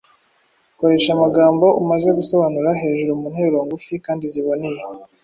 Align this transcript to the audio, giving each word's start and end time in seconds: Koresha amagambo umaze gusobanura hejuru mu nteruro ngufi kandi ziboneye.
Koresha 0.79 1.09
amagambo 1.15 1.65
umaze 1.81 2.09
gusobanura 2.17 2.69
hejuru 2.81 3.13
mu 3.21 3.27
nteruro 3.33 3.59
ngufi 3.65 3.93
kandi 4.05 4.23
ziboneye. 4.33 4.81